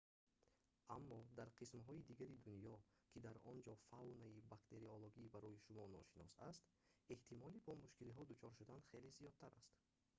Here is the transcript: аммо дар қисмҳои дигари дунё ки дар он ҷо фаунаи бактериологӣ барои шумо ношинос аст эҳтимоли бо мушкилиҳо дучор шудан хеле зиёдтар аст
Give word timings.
аммо 0.95 1.19
дар 1.37 1.49
қисмҳои 1.59 2.05
дигари 2.09 2.41
дунё 2.47 2.75
ки 3.11 3.17
дар 3.25 3.35
он 3.51 3.57
ҷо 3.65 3.73
фаунаи 3.89 4.45
бактериологӣ 4.51 5.23
барои 5.35 5.61
шумо 5.65 5.83
ношинос 5.97 6.33
аст 6.49 6.63
эҳтимоли 7.13 7.63
бо 7.65 7.71
мушкилиҳо 7.83 8.23
дучор 8.31 8.51
шудан 8.59 8.81
хеле 8.89 9.09
зиёдтар 9.17 9.51
аст 9.61 9.69